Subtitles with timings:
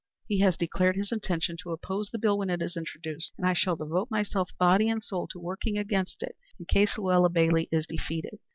[0.25, 3.53] He has declared his intention to oppose the bill when it is introduced, and I
[3.53, 7.85] shall devote myself body and soul to working against it in case Luella Bailey is
[7.85, 8.39] defeated.